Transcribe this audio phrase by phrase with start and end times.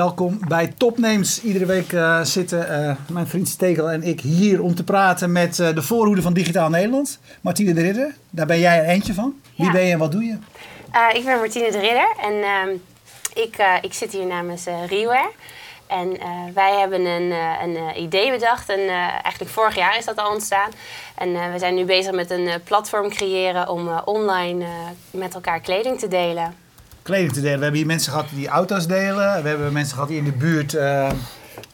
[0.00, 1.42] welkom bij Topnames.
[1.42, 5.58] Iedere week uh, zitten uh, mijn vriend Stekel en ik hier om te praten met
[5.58, 7.20] uh, de voorhoede van Digitaal Nederland.
[7.40, 9.34] Martine de Ridder, daar ben jij er eentje van.
[9.56, 10.36] Wie ben je en wat doe je?
[11.12, 12.68] ik ben Martine de Ridder en ehm,
[13.34, 15.30] ik, ik zit hier namens Reware.
[15.86, 16.18] En
[16.54, 17.30] wij hebben een,
[17.62, 18.88] een idee bedacht en
[19.22, 20.70] eigenlijk vorig jaar is dat al ontstaan.
[21.14, 24.64] En we zijn nu bezig met een platform creëren om online
[25.10, 26.54] met elkaar kleding te delen
[27.10, 27.58] kleding te delen.
[27.58, 29.42] We hebben hier mensen gehad die auto's delen.
[29.42, 31.10] We hebben mensen gehad die in de buurt uh,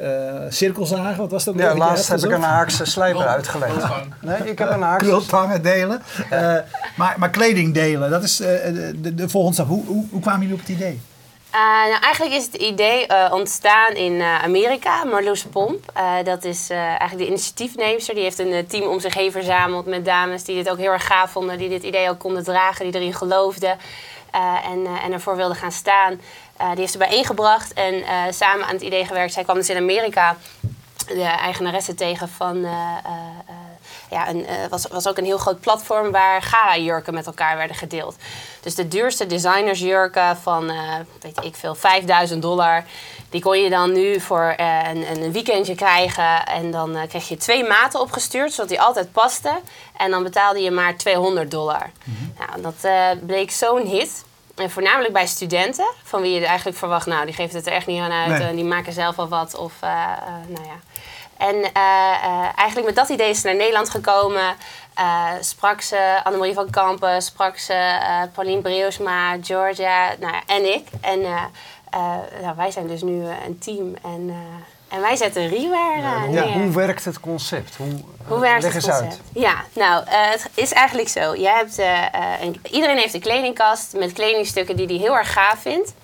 [0.01, 0.09] uh,
[0.49, 1.17] cirkels zagen.
[1.17, 1.55] Wat was dat?
[1.57, 3.85] Ja, laatst heb ik een Haakse slijper uitgelegd.
[4.21, 5.07] Nee, ik heb een Haakse...
[5.07, 6.03] Krultangen delen.
[6.33, 6.57] Uh,
[6.97, 9.69] maar, maar kleding delen, dat is de, de, volgende stap.
[9.69, 11.01] Hoe, hoe, hoe kwamen jullie op het idee?
[11.55, 15.05] Uh, nou, eigenlijk is het idee uh, ontstaan in uh, Amerika.
[15.05, 15.93] Marloes Pomp,
[16.25, 18.15] dat is eigenlijk de initiatiefneemster.
[18.15, 21.07] Die heeft een team om zich heen verzameld met dames die dit ook heel erg
[21.07, 21.59] gaaf vonden.
[21.59, 23.79] Die dit idee ook konden dragen, die erin geloofden.
[24.31, 26.21] Eh, en, uh, en ervoor wilde gaan staan.
[26.57, 29.33] Eh, die heeft ze bijeengebracht en samen aan het idee gewerkt.
[29.33, 30.37] Zij kwam dus in Amerika
[31.07, 32.61] de eigenaresse tegen van.
[34.11, 38.17] ja, een, was, was ook een heel groot platform waar gala-jurken met elkaar werden gedeeld.
[38.61, 40.73] Dus de duurste designersjurken van,
[41.21, 42.85] weet ik veel, 5000 dollar.
[43.37, 46.47] Die kon je dan nu voor een, een weekendje krijgen.
[46.47, 49.61] En dan kreeg je twee maten opgestuurd, zodat die altijd paste.
[49.97, 51.91] En dan betaalde je maar 200 dollar.
[52.05, 52.89] Mm Nou, dat
[53.27, 54.25] bleek zo'n hit.
[54.55, 57.87] En voornamelijk bij studenten, van wie je eigenlijk verwacht, nou, die geven het er echt
[57.87, 58.43] niet aan uit.
[58.43, 58.55] Nee.
[58.55, 59.55] die maken zelf al wat.
[59.55, 60.79] Of, uh, uh, nou ja.
[61.37, 64.57] En uh, eigenlijk met dat idee is ze naar Nederland gekomen.
[65.41, 67.99] sprak ze Annemarie van Kampen, sprak ze
[68.33, 70.89] Pauline Breusma, Georgia nou, en ik.
[71.01, 71.21] En
[72.43, 73.95] nou, wij zijn dus nu een team.
[74.03, 74.35] En
[74.89, 77.77] en wij zetten Reware ja, hoe, werkt het concept?
[77.77, 77.93] Hoe,
[78.27, 79.03] hoe werkt het concept?
[79.03, 79.21] Uit.
[79.35, 81.35] Ja, nou, het is eigenlijk zo.
[81.35, 81.79] Hebt,
[82.41, 85.95] een, iedereen heeft een kledingkast met kledingstukken die hij heel erg gaaf vindt.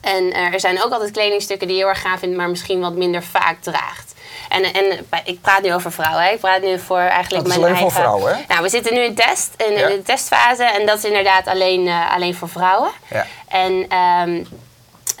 [0.00, 2.94] En er zijn ook altijd kledingstukken die je heel erg gaaf vindt, maar misschien wat
[2.94, 4.14] minder vaak draagt.
[4.48, 6.22] En, en ik praat nu over vrouwen.
[6.24, 6.30] Hè.
[6.30, 8.42] Ik praat nu voor eigenlijk dat mijn is alleen voor vrouwen, hè?
[8.48, 9.88] Nou, we zitten nu in test, in, ja.
[9.88, 10.64] de testfase.
[10.64, 12.90] En dat is inderdaad alleen, uh, alleen voor vrouwen.
[13.10, 13.26] Ja.
[13.48, 13.98] En
[14.28, 14.46] um,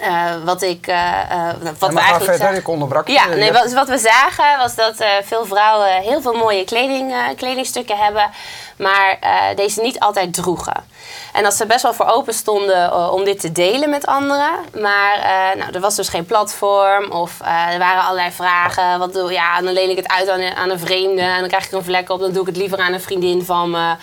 [0.04, 0.86] uh, wat ik.
[0.86, 0.96] Uh,
[1.78, 4.94] wat we eigenlijk verder, zagen, ik onderbrak Ja, nee, wat, wat, we zagen was dat
[5.24, 8.30] veel vrouwen heel veel mooie kleding, kledingstukken hebben,
[8.76, 9.18] maar
[9.54, 10.84] deze niet altijd droegen.
[11.32, 14.50] En dat ze best wel voor open stonden om dit te delen met anderen.
[14.80, 15.18] Maar
[15.56, 17.40] nou, er was dus geen platform of
[17.72, 18.98] er waren allerlei vragen.
[18.98, 21.66] Wat doe ja, dan leen ik het uit aan, aan een vreemde en dan krijg
[21.66, 22.20] ik een vlek op.
[22.20, 23.94] Dan doe ik het liever aan een vriendin van me.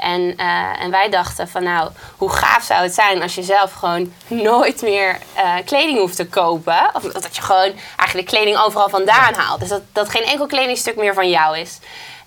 [0.00, 3.72] En, uh, en wij dachten van nou, hoe gaaf zou het zijn als je zelf
[3.72, 6.90] gewoon nooit meer uh, kleding hoeft te kopen.
[6.92, 9.60] Of dat je gewoon eigenlijk kleding overal vandaan haalt.
[9.60, 11.78] Dus dat, dat geen enkel kledingstuk meer van jou is.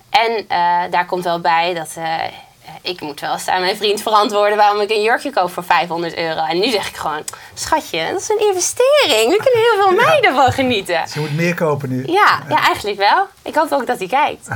[0.10, 1.96] En uh, daar komt wel bij dat
[2.82, 6.18] ik moet wel eens aan mijn vriend verantwoorden waarom ik een jurkje koop voor 500
[6.18, 6.44] euro.
[6.46, 7.24] En nu zeg ik gewoon,
[7.54, 9.30] schatje, dat is een investering.
[9.30, 11.02] We kunnen heel veel meiden van genieten.
[11.04, 12.04] Dus je moet meer kopen nu.
[12.06, 13.28] Ja, ja, eigenlijk wel.
[13.42, 14.48] Ik hoop ook dat hij kijkt.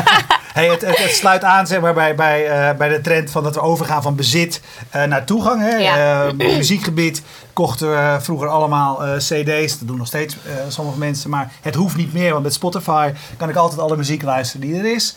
[0.52, 3.42] hey, het, het, het, sluit aan zeg maar, bij, bij, uh, bij de trend van
[3.42, 4.60] dat we overgaan van bezit
[4.96, 5.60] uh, naar toegang.
[5.60, 5.76] Hè?
[5.76, 6.26] Ja.
[6.26, 7.22] Uh, muziekgebied
[7.52, 9.78] kochten we vroeger allemaal cd's.
[9.78, 10.36] Dat doen nog steeds
[10.68, 11.30] sommige mensen.
[11.30, 14.78] Maar het hoeft niet meer, want met Spotify kan ik altijd alle muziek luisteren die
[14.78, 15.14] er is.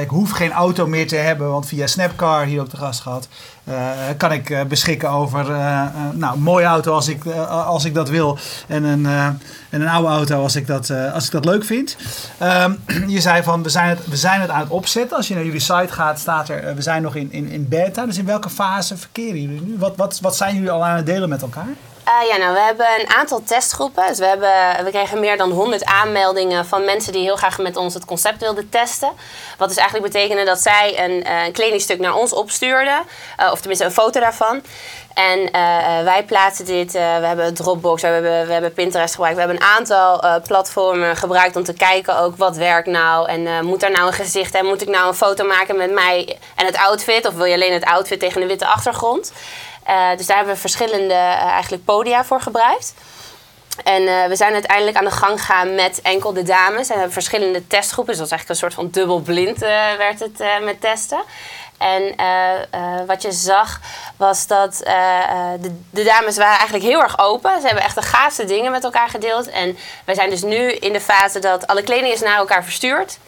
[0.00, 3.28] ik hoef geen auto meer te hebben, want via Snapcar, hier ook de gast gehad,
[3.64, 5.44] uh, kan ik uh, beschikken over
[6.12, 8.38] nou, een mooie auto als ik, als ik dat wil.
[8.66, 9.06] En een,
[9.70, 11.96] en een oude auto als ik dat, als ik dat leuk vind.
[12.42, 12.78] Um,
[13.16, 15.16] je zei van we zijn, het, we zijn het aan het opzetten.
[15.16, 18.06] Als je naar jullie site gaat, staat er we zijn nog in, in, in beta.
[18.06, 19.76] Dus in welke fase verkeren jullie nu?
[19.78, 21.68] Wat, wat, wat zijn jullie al aan het delen met elkaar?
[22.10, 24.06] Uh, ja, nou, we hebben een aantal testgroepen.
[24.06, 27.76] Dus we, hebben, we kregen meer dan 100 aanmeldingen van mensen die heel graag met
[27.76, 29.10] ons het concept wilden testen.
[29.58, 33.02] Wat dus eigenlijk betekende dat zij een, een kledingstuk naar ons opstuurden.
[33.40, 34.62] Uh, of tenminste een foto daarvan.
[35.14, 35.52] En
[36.04, 36.92] wij plaatsen dit.
[36.92, 39.36] we hebben Dropbox, we hebben, we hebben Pinterest gebruikt.
[39.36, 43.28] We hebben een aantal platformen gebruikt om te kijken ook wat werkt nou.
[43.28, 46.38] En moet daar nou een gezicht en moet ik nou een foto maken met mij
[46.54, 47.26] en het outfit?
[47.26, 49.32] Of wil je alleen het outfit tegen een witte achtergrond?
[49.90, 52.94] Uh, dus daar hebben we verschillende uh, eigenlijk podia voor gebruikt.
[53.84, 56.80] En uh, we zijn uiteindelijk aan de gang gegaan met enkel de dames.
[56.80, 58.16] En we hebben verschillende testgroepen.
[58.16, 59.58] Dus dat was eigenlijk een soort van dubbelblind
[59.98, 61.22] werd het met testen.
[61.78, 62.14] En
[63.06, 63.80] wat je zag
[64.16, 64.76] was dat
[65.60, 67.60] de, de, dames waren eigenlijk heel erg open.
[67.60, 69.50] Ze hebben echt de gaafste dingen met elkaar gedeeld.
[69.50, 73.18] En wij zijn dus nu in de fase dat alle kleding is naar elkaar verstuurd.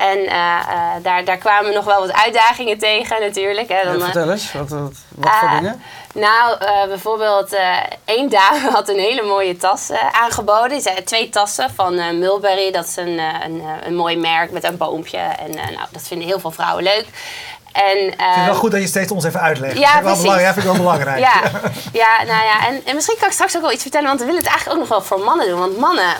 [0.00, 3.68] En uh, uh, daar, daar kwamen nog wel wat uitdagingen tegen natuurlijk.
[3.68, 3.84] Hè.
[3.84, 5.82] Dan, ja, vertel eens, wat, wat, wat voor dingen?
[6.14, 6.58] Nou,
[6.88, 7.56] bijvoorbeeld
[8.04, 10.80] één dame had een hele mooie tas aangeboden.
[10.80, 12.70] Ze twee tassen van Mulberry.
[12.72, 15.18] Dat is een, een, een mooi merk met een boompje.
[15.18, 17.06] En nou, dat vinden heel veel vrouwen leuk.
[17.72, 19.78] En, ik vind het wel goed dat je steeds ons even uitlegt.
[19.78, 20.22] Ja, wel precies.
[20.22, 21.18] belangrijk, vind ik wel belangrijk.
[21.28, 21.42] Ja,
[22.02, 24.26] ja, nou ja, en, en misschien kan ik straks ook wel iets vertellen, want we
[24.26, 25.58] willen het eigenlijk ook nog wel voor mannen doen.
[25.58, 26.14] Want mannen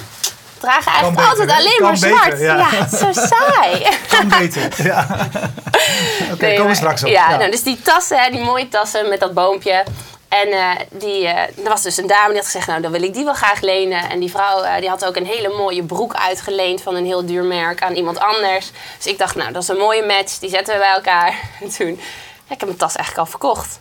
[0.61, 2.41] dragen eigenlijk beter, altijd alleen Kan maar beter, zwart.
[2.41, 2.57] ja.
[2.57, 2.69] ja.
[2.71, 3.87] het is zo saai.
[4.17, 4.85] Kan beter.
[4.85, 5.07] Ja.
[6.33, 7.09] Oké, Nee, komen we straks op.
[7.09, 7.37] Ja, Ja.
[7.37, 9.85] Nou, dus die tassen, die mooie tassen met dat boompje.
[10.29, 13.03] En eh, die, eh, er was dus een dame die had gezegd, nou dan wil
[13.03, 14.11] ik die wel graag lenen.
[14.11, 17.27] En die vrouw eh, die had ook een hele mooie broek uitgeleend van een heel
[17.27, 18.71] duur merk aan iemand anders.
[18.97, 21.35] Dus ik dacht, nou dat is een mooie match, die zetten we bij elkaar.
[21.61, 23.81] En toen, ja, ik heb mijn tas eigenlijk al verkocht.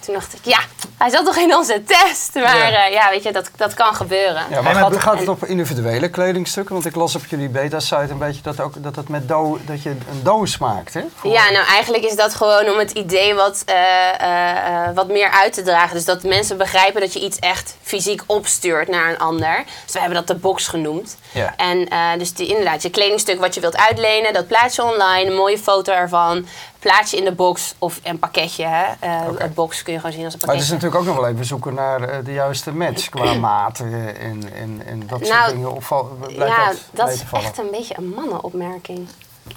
[0.00, 0.58] Toen dacht ik, ja,
[0.98, 2.34] hij zat toch in onze test.
[2.34, 2.66] Maar Ja.
[2.68, 4.42] ja, ja weet je, dat, dat kan gebeuren.
[4.50, 6.74] Ja, maar maar gaat, het op individuele kledingstukken?
[6.74, 9.82] Want ik las op jullie beta-site een beetje dat, ook, dat, het met do, dat
[9.82, 11.00] je een doos maakt, hè?
[11.14, 13.74] Voor- Ja, nou eigenlijk is dat gewoon om het idee wat, eh,
[14.20, 15.94] eh, eh, wat meer uit te dragen.
[15.96, 19.64] Dus dat mensen begrijpen dat je iets echt fysiek opstuurt naar een ander.
[19.84, 21.16] Dus we hebben dat de box genoemd.
[21.32, 21.54] Ja.
[21.56, 25.30] En eh, dus die, inderdaad, je kledingstuk wat je wilt uitlenen, dat plaats je online,
[25.30, 26.46] een mooie foto ervan.
[26.78, 28.64] Plaats je in de box of een pakketje.
[28.66, 28.84] Hè.
[29.00, 30.72] Eh, Een box kun je gewoon zien als een Maar het is pakketje.
[30.74, 34.82] natuurlijk ook nog wel even zoeken naar eh, de juiste match qua maten en, en,
[34.86, 35.72] en dat soort Nou, dingen.
[35.76, 39.08] Of val- blijft ja, dat, is echt een beetje een mannenopmerking.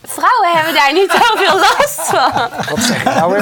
[0.04, 2.50] Vrouwen hebben daar niet zoveel last van.
[2.70, 3.42] Wat zeg je nou?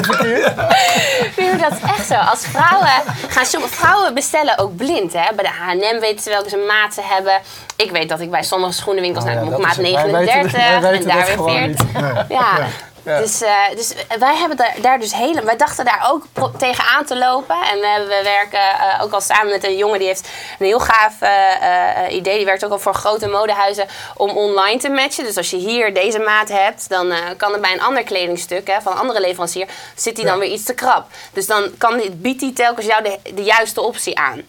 [1.36, 2.14] Nee, maar dat is echt zo.
[2.14, 2.88] Als vrouwen
[3.28, 5.12] gaan shoppen, vrouwen bestellen ook blind.
[5.12, 5.34] Hè?
[5.36, 7.40] Bij de H&M weten ze welke ze maten hebben.
[7.76, 9.94] Ik weet dat ik bij sommige schoenenwinkels Oh ja, naar dat ik maat is het.
[9.94, 11.84] Wij weten- 39 wij weten en daar weer gewoon 40.
[11.84, 11.92] niet.
[11.92, 12.12] Nee.
[12.12, 12.24] Ja.
[12.28, 12.66] Ja.
[13.02, 16.24] Dus, eh, dus wij hebben daar, daar dus hele, wij dachten daar ook
[16.58, 17.56] tegenaan te lopen.
[17.56, 21.20] En we, werken eh, ook al samen met een jongen die heeft een heel gaaf
[21.20, 22.36] eh, idee.
[22.36, 23.86] Die werkt ook al voor grote modehuizen
[24.16, 25.24] om online te matchen.
[25.24, 28.80] Dus als je hier deze maat hebt, dan kan er bij een ander kledingstuk hè,
[28.80, 31.06] van een andere leverancier, zit die dan weer iets te krap.
[31.32, 34.42] Dus dan kan biedt die telkens jou de, de juiste optie aan.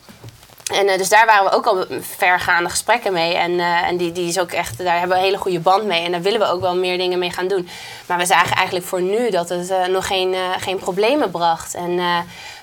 [0.71, 3.35] En eh, dus daar waren we ook al vergaande gesprekken mee.
[3.35, 5.85] En, eh, en die, die is ook echt, daar hebben we een hele goede band
[5.85, 6.05] mee.
[6.05, 7.67] En daar willen we ook wel meer dingen mee gaan doen.
[8.05, 11.75] Maar we zagen eigenlijk voor nu dat het eh, nog geen, geen problemen bracht.
[11.75, 11.99] En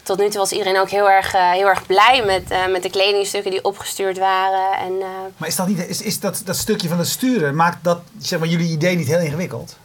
[0.03, 3.51] tot nu toe was iedereen ook heel erg, heel erg blij met, met de kledingstukken
[3.51, 4.79] die opgestuurd waren.
[4.79, 4.99] En,
[5.37, 8.39] Maar is dat, niet, is, is dat, dat stukje van het sturen, maakt dat zeg
[8.39, 9.77] maar, jullie idee niet heel ingewikkeld?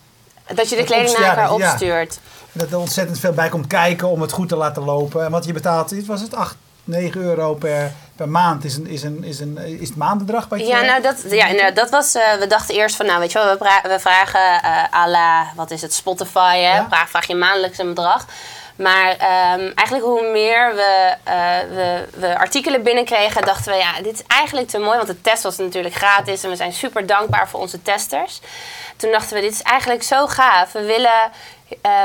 [0.55, 1.71] dat je de Dat kleding naar elkaar ja.
[1.71, 2.19] opstuurt.
[2.51, 5.31] Dat er ontzettend veel bij komt kijken om het goed te laten lopen.
[5.31, 8.63] Want je betaalt, was het 8, 9 euro per, per maand.
[8.63, 10.65] Is, een, is, een, is, een, is het maandbedrag wat je...
[10.65, 12.15] Ja, nou dat, ja, inderdaad, dat was.
[12.15, 15.71] eh, we dachten eerst van, nou weet je wel, we, vragen eh à la, wat
[15.71, 16.75] is het, Spotify, hè?
[16.75, 16.85] Ja.
[16.87, 18.25] Vraag, vraag je maandelijks een bedrag.
[18.75, 24.13] Maar ehm, eigenlijk hoe meer we, eh, we, we artikelen binnenkregen, dachten we, ja, dit
[24.13, 24.95] is eigenlijk te mooi.
[24.95, 28.41] Want de test was natuurlijk gratis en we zijn super dankbaar voor onze testers.
[28.95, 30.71] Toen dachten we, dit is eigenlijk zo gaaf.
[30.71, 31.31] We, willen,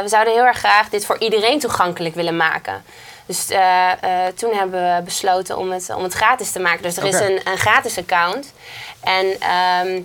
[0.02, 2.84] we zouden heel erg graag dit voor iedereen toegankelijk willen maken.
[3.29, 3.93] Dus eh,
[4.27, 6.83] eh, toen hebben we besloten om het, om het gratis te maken.
[6.83, 8.53] Dus er is een, een gratis account.
[9.01, 10.01] En ehm,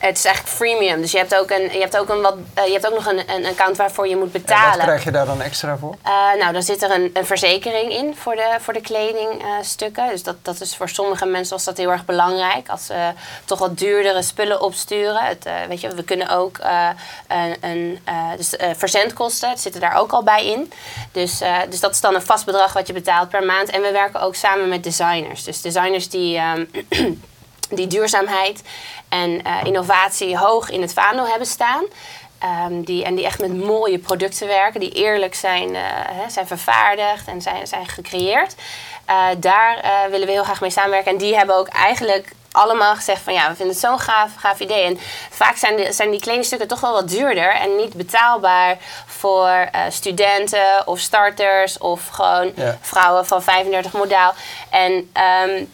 [0.00, 1.00] het is eigenlijk freemium.
[1.00, 3.06] Dus je hebt ook, een, je hebt ook, een wat, eh, je hebt ook nog
[3.06, 4.78] een, een account waarvoor je moet En wat betalen.
[4.78, 5.94] krijg je daar dan extra voor?
[6.02, 10.08] Eh, nou, dan zit er een, een verzekering in voor de, voor de kledingstukken.
[10.08, 12.68] dus dat, dat is voor sommige mensen was dat heel erg belangrijk.
[12.68, 13.12] Als ze
[13.44, 15.24] toch wat duurdere spullen opsturen.
[15.24, 16.58] Het, eh, weet je, we kunnen ook
[17.28, 17.98] een, een,
[18.36, 20.72] dus, verzendkosten, het zitten daar ook al bij in.
[21.12, 23.70] Dus, dus dat is dan een vast bedrag wat je betaalt per maand.
[23.70, 25.44] En we werken ook samen met designers.
[25.44, 26.36] Dus designers die...
[26.36, 26.64] ehm,
[27.70, 28.62] die duurzaamheid
[29.08, 31.84] en eh, innovatie hoog in het vaandel hebben staan.
[32.38, 36.46] Ehm, die, en die echt met mooie producten werken, die eerlijk zijn, eh, hè, zijn
[36.46, 38.54] vervaardigd en zijn, zijn gecreëerd.
[39.04, 39.80] Eh, daar
[40.10, 41.12] willen we heel graag mee samenwerken.
[41.12, 44.60] En die hebben ook eigenlijk allemaal gezegd van ja, we vinden het zo'n gaaf, gaaf
[44.60, 44.82] idee.
[44.82, 44.98] En
[45.30, 50.86] vaak zijn, de, zijn die kledingstukken toch wel wat duurder en niet betaalbaar voor studenten
[50.86, 52.78] of starters of gewoon Ja.
[52.80, 54.34] vrouwen van 35 modaal.
[54.70, 55.66] En ehm, eh, eh,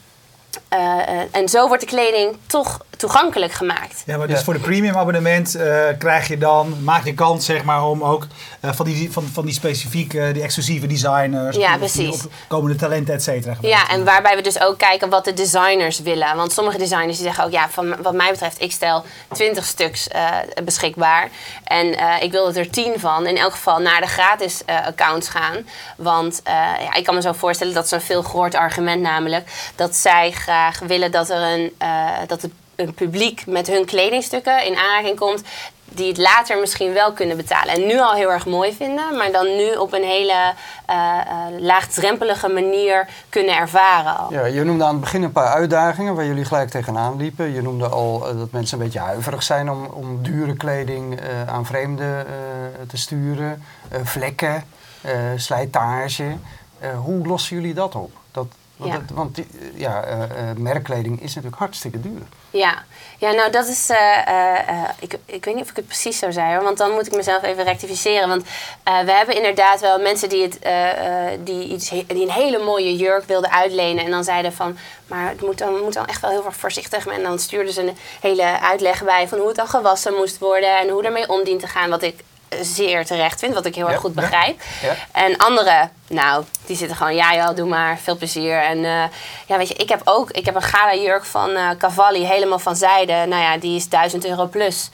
[1.30, 4.02] en zo wordt de kleding toch toegankelijk gemaakt.
[4.06, 4.44] Ja, maar dus Ja.
[4.44, 8.26] voor de premium abonnement eh, krijg je dan, maak je kans zeg maar om ook
[8.60, 12.24] eh, van, die, van, van die specifieke, die exclusieve designers, Ja, die, die precies.
[12.24, 13.56] opkomende talenten, et cetera.
[13.60, 16.36] Ja, en waarbij we dus ook kijken wat de designers willen.
[16.36, 20.08] Want sommige designers die zeggen ook, ja, van wat mij betreft, ik stel 20 stuks
[20.08, 20.30] eh,
[20.64, 21.28] beschikbaar.
[21.64, 24.86] En eh, ik wil dat er 10 van in elk geval naar de gratis eh,
[24.86, 25.56] accounts gaan.
[25.96, 29.48] Want eh, ja, ik kan me zo voorstellen, dat is een veel gehoord argument namelijk,
[29.76, 31.88] dat zij graag willen dat er een, eh,
[32.26, 35.42] dat het een publiek met hun kledingstukken in aanraking komt
[35.94, 37.74] die het later misschien wel kunnen betalen.
[37.74, 40.52] En nu al heel erg mooi vinden, maar dan nu op een hele
[40.86, 44.32] eh, eh, laagdrempelige manier kunnen ervaren al.
[44.32, 47.52] Ja, je noemde aan het begin een paar uitdagingen waar jullie gelijk tegenaan liepen.
[47.52, 51.66] Je noemde al eh, dat mensen een beetje huiverig zijn om, om dure kleding aan
[51.66, 52.26] vreemden
[52.88, 53.62] te sturen.
[54.02, 54.64] Vlekken,
[55.36, 56.36] slijtage.
[57.04, 58.12] Hoe lossen jullie dat op?
[58.30, 58.98] Dat, Want, Ja.
[59.00, 60.04] het- want die, ja,
[60.56, 62.22] merkkleding is natuurlijk hartstikke duur.
[62.52, 62.84] Ja,
[63.18, 63.90] ja nou dat is.
[63.90, 66.78] eh, eh, eh, ik, ik weet niet of ik het precies zo zei hoor, want
[66.78, 68.28] dan moet ik mezelf even rectificeren.
[68.28, 68.44] Want
[68.84, 70.58] we hebben inderdaad wel mensen die, het,
[71.46, 74.04] die, iets, die een hele mooie jurk wilden uitlenen.
[74.04, 77.06] En dan zeiden van, maar het moet dan, moet dan echt wel heel erg voorzichtig.
[77.06, 80.78] En dan stuurden ze een hele uitleg bij van hoe het dan gewassen moest worden
[80.78, 81.90] en hoe ermee om dient te gaan.
[81.90, 82.20] Wat ik
[82.60, 84.20] zeer terecht vind, wat ik heel Ja, erg goed ja.
[84.20, 84.62] begrijp.
[84.82, 84.94] Ja.
[85.12, 88.62] En anderen, nou, die zitten gewoon, ja joh, doe maar, veel plezier.
[88.62, 89.04] En eh,
[89.46, 92.58] ja, weet je, ik heb ook, ik heb een gala jurk van eh, Cavalli, helemaal
[92.58, 93.12] van zijde.
[93.12, 94.90] Nou ja, die is 1000 euro plus.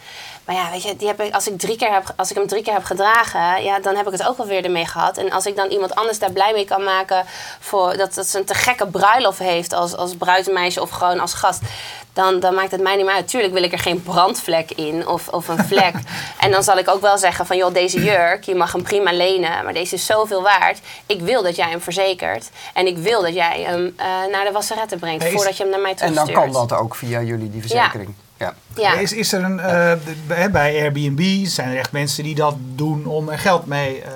[0.48, 2.46] Maar ja, weet je, die heb ik, als, ik drie keer heb, als ik hem
[2.46, 5.16] drie keer heb gedragen, ja, dan heb ik het ook alweer ermee gehad.
[5.16, 7.24] En als ik dan iemand anders daar blij mee kan maken,
[7.60, 11.34] voor, dat, dat ze een te gekke bruiloft heeft als, als bruidsmeisje of gewoon als
[11.34, 11.60] gast,
[12.12, 13.28] dan, dan maakt het mij niet meer uit.
[13.28, 15.94] Tuurlijk wil ik er geen brandvlek in of, of een vlek.
[16.40, 19.12] en dan zal ik ook wel zeggen van, joh, deze jurk, je mag hem prima
[19.12, 20.78] lenen, maar deze is zoveel waard.
[21.06, 22.50] Ik wil dat jij hem verzekert.
[22.74, 25.62] En ik wil dat jij hem eh, naar de wasseretten brengt, Nee, is- voordat je
[25.62, 26.34] hem naar mij En terugstuurt.
[26.34, 28.14] dan kan dat ook via jullie, die verzekering.
[28.18, 28.26] Ja.
[28.38, 28.54] Ja.
[28.98, 29.92] Is, is er een, eh,
[30.50, 34.10] bij- Airbnb zijn er echt mensen die dat doen om er geld mee eh,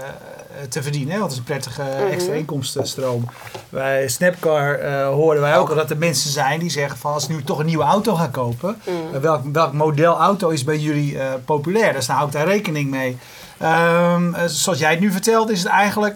[0.68, 1.12] te verdienen.
[1.12, 1.18] Hè?
[1.18, 2.12] Want het is een prettige Mhm.
[2.12, 3.24] extra inkomstenstroom.
[3.68, 7.24] Bij Snapcar eh, hoorden wij ook al dat er mensen zijn die zeggen van als
[7.24, 8.80] ik nu toch een nieuwe auto ga kopen.
[8.84, 9.14] Mhm.
[9.14, 11.92] eh, welk, welk model auto is bij jullie eh, populair?
[11.92, 13.16] Dus dan hou ik daar rekening mee.
[13.58, 16.14] Ehm, eh, zoals jij het nu vertelt is het eigenlijk...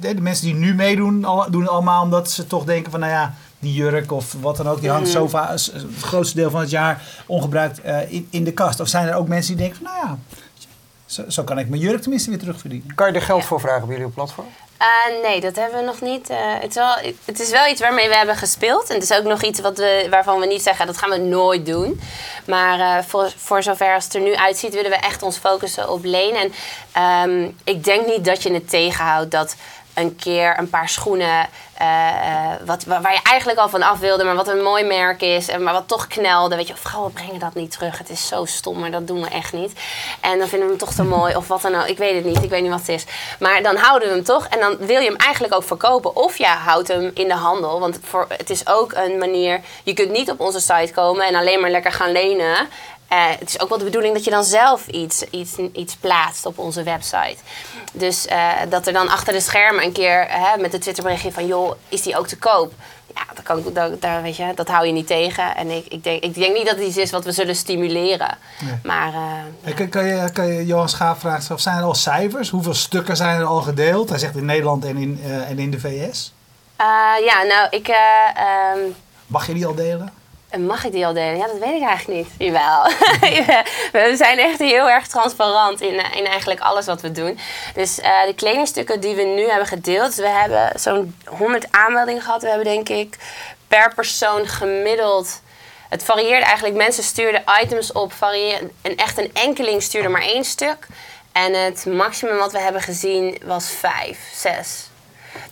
[0.00, 3.00] De, de mensen die nu meedoen al- doen het allemaal omdat ze toch denken van
[3.00, 3.34] nou ja...
[3.64, 6.70] Die jurk of wat dan ook, die hangt zo s- het grootste deel van het
[6.70, 8.80] jaar ongebruikt eh, in, in de kast.
[8.80, 10.18] Of zijn er ook mensen die denken van nou ja,
[11.06, 12.94] zo, zo kan ik mijn jurk tenminste weer terugverdienen.
[12.94, 13.46] Kan je er geld Ja.
[13.46, 14.46] voor vragen bij jullie op platform?
[14.78, 16.30] Eh, nee, dat hebben we nog niet.
[16.30, 16.94] Eh, het, is wel,
[17.24, 18.88] het is wel iets waarmee we hebben gespeeld.
[18.88, 21.18] En het is ook nog iets wat we, waarvan we niet zeggen dat gaan we
[21.18, 22.00] nooit doen.
[22.46, 25.90] Maar eh, voor, voor zover als het er nu uitziet, willen we echt ons focussen
[25.90, 26.40] op lenen.
[26.42, 26.52] En
[26.92, 29.56] ehm, ik denk niet dat je het tegenhoudt dat
[29.94, 31.48] een keer een paar schoenen.
[31.74, 35.22] eh, eh, wat, waar, je eigenlijk al van af wilde, maar wat een mooi merk
[35.22, 35.48] is.
[35.48, 36.56] en Maar wat toch knelde.
[36.56, 37.98] Weet je, vrouwen brengen dat niet terug.
[37.98, 39.72] Het is zo stom, maar dat doen we echt niet.
[40.20, 41.36] En dan vinden we hem toch te mooi.
[41.36, 41.86] Of wat dan ook.
[41.86, 42.42] Ik weet het niet.
[42.42, 43.04] Ik weet niet wat het is.
[43.38, 44.46] Maar dan houden we hem toch.
[44.46, 46.16] En dan wil je hem eigenlijk ook verkopen.
[46.16, 47.80] Of je houdt hem in de handel.
[47.80, 49.60] Want voor, het is ook een manier.
[49.82, 52.68] Je kunt niet op onze site komen en alleen maar lekker gaan lenen.
[53.08, 56.46] Eh, het is ook wel de bedoeling dat je dan zelf iets, iets, iets plaatst
[56.46, 57.36] op onze website.
[57.92, 61.46] Dus eh, dat er dan achter de schermen een keer hè, met een Twitterberichtje van...
[61.46, 62.72] joh, is die ook te koop?
[63.14, 65.56] Ja, dat, kan, dat, daar, weet je, dat hou je niet tegen.
[65.56, 68.38] En ik, ik, denk, ik denk niet dat het iets is wat we zullen stimuleren.
[68.60, 68.74] Nee.
[68.82, 69.12] Maar
[69.64, 72.50] eh, Kan, kan, je, kan je Johan Schaap vragen, of zijn er al cijfers?
[72.50, 74.08] Hoeveel stukken zijn er al gedeeld?
[74.08, 76.32] Hij zegt in Nederland en in, en in de VS.
[77.24, 77.88] ja, nou, ik...
[77.88, 77.96] eh,
[78.36, 78.78] ehm,
[79.26, 80.12] Mag je die al delen?
[80.54, 81.36] En Mag ik die al delen?
[81.36, 82.28] Ja, dat weet ik eigenlijk niet.
[82.46, 82.84] Jawel.
[83.92, 87.38] we zijn echt heel erg transparant in, eh, in eigenlijk alles wat we doen.
[87.74, 92.42] Dus eh, de kledingstukken die we nu hebben gedeeld, we hebben zo'n 100 aanmeldingen gehad.
[92.42, 93.18] We hebben denk ik
[93.68, 95.40] per persoon gemiddeld.
[95.88, 96.76] Het varieerde eigenlijk.
[96.76, 98.12] Mensen stuurden items op.
[98.82, 100.86] En echt een enkeling stuurde maar één stuk.
[101.32, 104.88] En het maximum wat we hebben gezien was vijf, zes.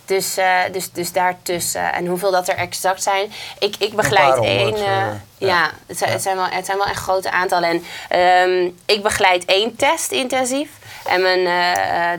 [0.05, 1.93] Dus, eh, dus, dus daartussen.
[1.93, 3.31] En hoeveel dat er exact zijn.
[3.59, 4.75] Ik, ik begeleid één.
[4.75, 5.71] eh, ja, ja.
[5.85, 7.69] het, zijn, het, zijn wel, het zijn wel echt grote aantallen.
[7.69, 10.69] En ehm, ik begeleid één test intensief.
[11.05, 11.43] En mijn,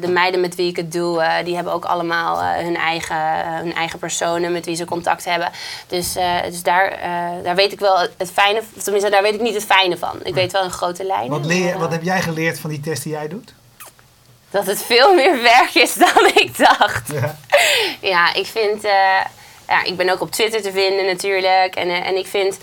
[0.01, 3.17] de meiden met wie ik het doe, die hebben ook allemaal hun, eigen,
[3.47, 5.51] hun eigen personen met wie ze contact hebben.
[5.87, 6.13] Dus,
[6.45, 6.99] dus daar,
[7.43, 10.19] daar weet ik wel het fijne, tenminste daar weet ik niet het fijne van.
[10.23, 11.29] Ik weet wel een grote lijn.
[11.29, 13.55] Wat, leer, wat heb jij geleerd van die test die jij doet?
[14.55, 17.13] Dat het veel meer werk is dan ik dacht.
[17.13, 17.37] Ja.
[18.01, 18.85] Ja, ik vind.
[18.85, 19.21] eh,
[19.69, 21.75] ja, ik ben ook op Twitter te vinden natuurlijk.
[21.75, 22.59] En, eh, en ik vind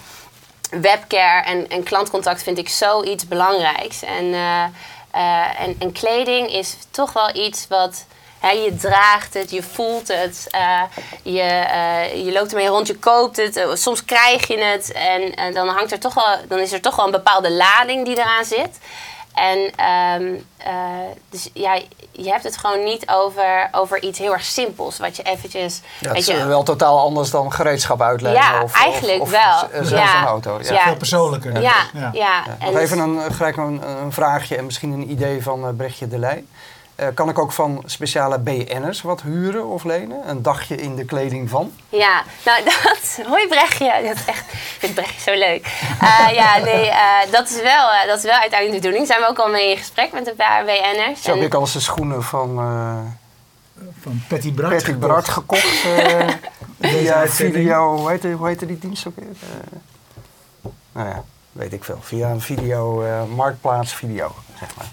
[0.70, 4.04] webcare en, en klantcontact vind ik zoiets belangrijks.
[4.04, 8.06] En, eh, en, en kleding is toch wel iets wat.
[8.40, 10.48] Hè, je draagt het, je voelt het,
[11.24, 11.64] je,
[12.16, 13.62] je loopt ermee rond, je koopt het.
[13.74, 16.96] soms krijg je het en, en dan, hangt er toch wel, dan is er toch
[16.96, 18.80] wel een bepaalde lading die eraan zit.
[19.34, 20.74] En ehm, eh,
[21.30, 21.80] dus ja,
[22.12, 24.98] je hebt het gewoon niet over, over iets heel erg simpels.
[24.98, 25.82] Wat je eventjes.
[25.84, 28.42] Ja, het weet is je, wel totaal anders dan gereedschap uitlenen.
[28.42, 29.84] Ja, of, eigenlijk of, of, wel.
[29.84, 30.22] zelfs Ja.
[30.22, 30.60] een auto.
[30.62, 30.74] Ja.
[30.74, 30.84] Ja.
[30.84, 31.54] Veel persoonlijker.
[31.54, 31.80] ja, Ja.
[31.94, 32.10] ja.
[32.14, 32.44] Ja.
[32.46, 35.68] En Nog dus- even een, eh, gelijk een, een vraagje en misschien een idee van
[35.68, 36.46] eh, Brechtje de Leij.
[37.02, 40.30] Eh, kan ik ook van speciale BN'ers wat huren of lenen?
[40.30, 41.72] Een dagje in de kleding van?
[41.90, 43.20] Ja, nou dat.
[43.28, 44.02] Hoi Brechtje.
[44.04, 45.66] Dat is echt, ik vind Brechtje zo leuk.
[46.02, 49.08] Eh, ja, nee, eh, dat, is wel, eh, dat is wel uiteindelijk de bedoeling.
[49.08, 51.22] Zijn we ook al mee in gesprek met een paar BN'ers.
[51.22, 52.98] Zo heb En- ik al eens de schoenen van eh
[54.02, 54.70] Van Patty Bart.
[54.70, 55.08] Patty gekocht.
[55.08, 55.84] Bart gekocht.
[55.86, 56.28] eh
[56.92, 59.28] via video, hoe heette, hoe heette die dienst ook weer?
[59.42, 61.98] Eh, nou ja, weet ik veel.
[62.02, 64.86] Via een video, eh, marktplaats video, zeg maar.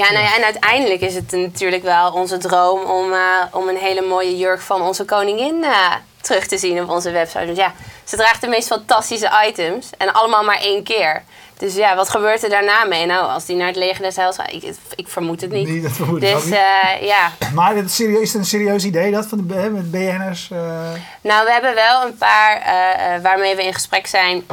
[0.00, 3.76] Ja, nou ja, en uiteindelijk is het natuurlijk wel onze droom om, eh, om een
[3.76, 7.46] hele mooie jurk van onze koningin eh, terug te zien op onze website.
[7.46, 7.72] Dus ja,
[8.04, 11.22] ze draagt de meest fantastische items en allemaal maar één keer.
[11.58, 13.06] Dus ja, wat gebeurt er daarna mee?
[13.06, 15.68] Nou, als die naar het leger des heils gaat, ik, ik vermoed het niet.
[15.68, 16.54] Nee, dat vermoed ik dus niet.
[16.54, 20.50] eh, ja, Maar het is, serieus, is een serieus idee dat van de BN'ers?
[20.50, 20.58] eh
[21.20, 22.62] Nou, we hebben wel een paar
[23.22, 24.44] waarmee we in gesprek zijn.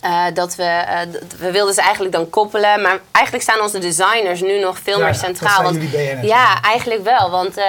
[0.00, 0.98] Eh, dat we, eh,
[1.38, 2.82] we wilden ze eigenlijk dan koppelen.
[2.82, 5.62] Maar eigenlijk staan onze designers nu nog veel Ja, meer dat centraal.
[5.62, 5.78] want,
[6.22, 7.30] ja, eigenlijk wel.
[7.30, 7.64] Want eh,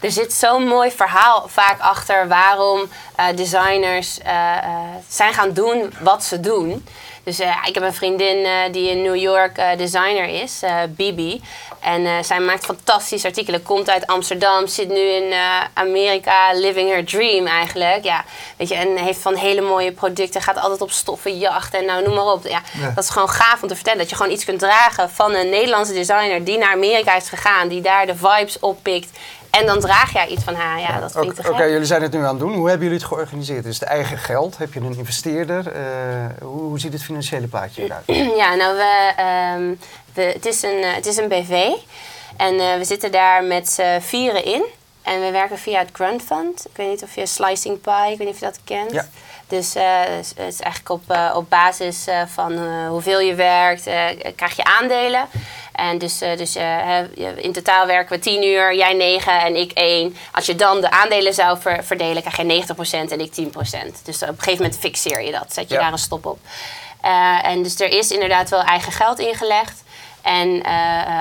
[0.00, 2.80] er zit zo'n mooi verhaal vaak achter waarom
[3.34, 4.18] designers
[5.08, 6.84] zijn gaan doen wat ze doen.
[7.24, 11.42] Dus eh, ik heb een vriendin eh, die in New York eh, designer is, Bibi.
[11.80, 13.62] En zij maakt fantastische artikelen.
[13.62, 15.32] Komt uit Amsterdam, zit nu in
[15.74, 18.04] Amerika, living her dream eigenlijk.
[18.04, 18.24] Ja,
[18.56, 20.42] weet je, en heeft van hele mooie producten.
[20.42, 22.46] Gaat altijd op stoffenjacht en nou noem maar op.
[22.46, 22.90] Ja, Ja.
[22.94, 23.98] Dat is gewoon gaaf om te vertellen.
[23.98, 27.68] Dat je gewoon iets kunt dragen van een Nederlandse designer die naar Amerika is gegaan.
[27.68, 29.18] Die daar de vibes oppikt.
[29.60, 30.80] En dan draag jij iets van haar.
[30.80, 31.68] Ja, dat vind ik Oké, te gek.
[31.70, 32.54] jullie zijn het nu aan het doen.
[32.54, 33.64] Hoe hebben jullie het georganiseerd?
[33.64, 34.58] Is het eigen geld?
[34.58, 35.72] Heb je een investeerder?
[35.72, 35.82] Eh,
[36.42, 38.04] hoe, hoe ziet het financiële plaatje eruit?
[38.42, 39.74] Ja, nou, we, ehm,
[40.14, 41.68] we, het, is een, eh, het is een BV.
[42.36, 44.64] En eh, we zitten daar met z'n vieren in.
[45.02, 46.66] En we werken via het Grunt Fund.
[46.66, 48.92] Ik weet niet of je Slicing Pie, ik weet niet of je dat kent.
[48.92, 49.06] Ja.
[49.46, 51.02] Dus het is- eigenlijk op,
[51.34, 53.82] op basis van hoeveel je werkt,
[54.36, 55.24] krijg je aandelen.
[55.72, 56.98] En dus, eh, dus eh,
[57.36, 60.16] in totaal werken we 10 uur, jij 9 en ik 1.
[60.32, 64.00] Als je dan de aandelen zou ver- verdelen, krijg je 90% en ik 10%.
[64.04, 65.80] Dus op een gegeven moment fixeer je dat, zet je Ja.
[65.80, 66.38] daar een stop op.
[67.00, 69.82] Eh, en dus er is inderdaad wel eigen geld ingelegd.
[70.22, 70.62] En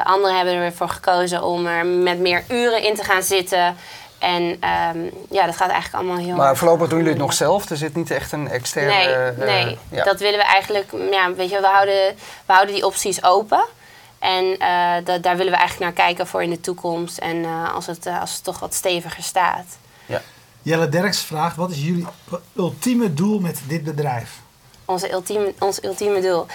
[0.04, 3.76] anderen hebben ervoor gekozen om er met meer uren in te gaan zitten.
[4.20, 7.70] En ehm, ja, dat gaat eigenlijk allemaal heel Maar voorlopig doen jullie het nog zelf.
[7.70, 9.34] Er zit niet echt een externe...
[9.38, 9.78] Nee, nee.
[9.92, 10.04] ja.
[10.04, 10.92] dat willen we eigenlijk.
[11.12, 12.16] Ja, weet je, we houden,
[12.46, 13.66] we houden die opties open.
[14.22, 17.18] En eh, da- daar willen we eigenlijk naar kijken voor in de toekomst.
[17.18, 19.66] En eh, als, het, eh, als het toch wat steviger staat.
[20.06, 20.22] Ja.
[20.62, 22.06] Jelle Derks vraagt, wat is jullie
[22.56, 24.40] ultieme doel met dit bedrijf?
[24.86, 26.46] Onze ultieme, ons ultieme doel.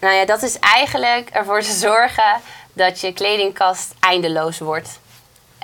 [0.00, 2.40] Nou ja, dat is eigenlijk ervoor te zorgen
[2.72, 4.98] dat je kledingkast eindeloos wordt.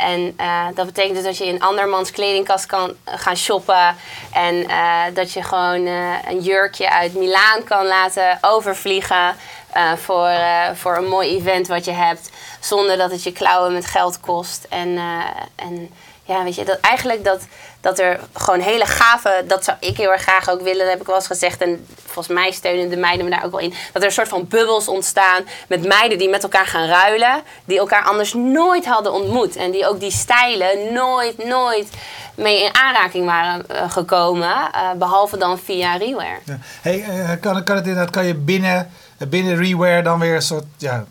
[0.00, 3.96] En eh, dat betekent dus dat je in andermans kledingkast kan gaan shoppen.
[4.32, 9.36] En eh, dat je gewoon eh, een jurkje uit Milaan kan laten overvliegen.
[9.72, 12.30] Eh, voor, eh, voor een mooi event wat je hebt.
[12.60, 14.66] Zonder dat het je klauwen met geld kost.
[14.68, 15.24] En, eh,
[15.56, 15.90] en
[16.30, 17.46] ja, weet je, dat eigenlijk dat,
[17.80, 21.00] dat er gewoon hele gave, dat zou ik heel erg graag ook willen, dat heb
[21.00, 21.60] ik wel eens gezegd.
[21.60, 23.74] En volgens mij steunen de meiden me daar ook wel in.
[23.92, 27.42] Dat er een soort van bubbels ontstaan met meiden die met elkaar gaan ruilen.
[27.64, 29.56] Die elkaar anders nooit hadden ontmoet.
[29.56, 31.88] En die ook die stijlen nooit, nooit
[32.34, 34.72] mee in aanraking waren gekomen.
[34.72, 36.38] eh, behalve dan via Rewear.
[36.44, 36.58] Ja.
[36.80, 37.04] Hey,
[37.40, 38.90] kan, kan, het inderdaad, kan je binnen,
[39.28, 41.04] binnen Reware dan weer een soort ja,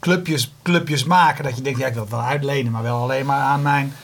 [0.00, 1.44] clubjes, clubjes maken?
[1.44, 3.94] Dat je denkt, ja, ik wil het wel uitlenen, maar wel alleen maar aan mijn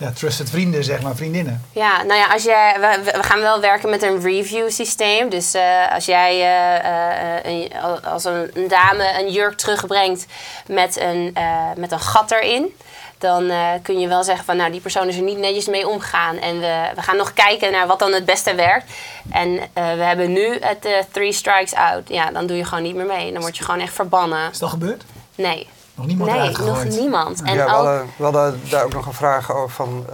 [0.00, 1.64] ja, trusted vrienden, zeg maar, vriendinnen.
[1.72, 5.28] Ja, nou ja, als jij, we, gaan wel werken met een review systeem.
[5.28, 7.72] Dus eh, als jij eh, eh, een,
[8.04, 10.26] als een, dame een jurk terugbrengt
[10.66, 11.36] met een,
[11.76, 12.74] met een gat erin.
[13.20, 15.88] Dan eh, kun je wel zeggen van nou die persoon is er niet netjes mee
[15.88, 16.36] omgegaan.
[16.36, 18.92] En we, we gaan nog kijken naar wat dan het beste werkt.
[19.30, 22.08] En eh, we hebben nu het eh, three strikes out.
[22.08, 23.32] Ja, dan doe je gewoon niet meer mee.
[23.32, 24.50] Dan word je gewoon echt verbannen.
[24.50, 25.04] Is dat gebeurd?
[25.34, 25.68] Nee.
[25.94, 27.42] Nog niemand nee, nog niemand.
[27.42, 30.06] En ja, we, hadden, we hadden daar ook nog een vraag over van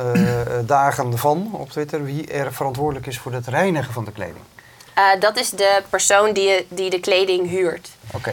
[0.66, 2.04] Dagen van op Twitter.
[2.04, 4.44] Wie er verantwoordelijk is voor het reinigen van de kleding.
[4.96, 7.88] Eh, dat is de persoon die, die de kleding huurt.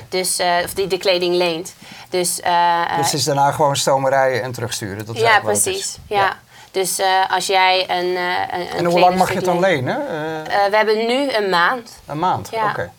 [0.09, 1.73] Dus, eh, of die de kleding leent.
[2.09, 2.39] Dus,
[2.87, 5.05] het is daarna gewoon stoomerijen en terugsturen.
[5.05, 5.97] Dat ja, precies.
[6.07, 6.37] Ja.
[6.71, 8.15] Dus als jij een.
[8.15, 9.97] een, En hoe lang mag je het dan lenen?
[10.45, 11.91] We hebben nu een maand.
[12.05, 12.49] een maand?
[12.51, 12.69] ja.
[12.69, 12.91] Oké.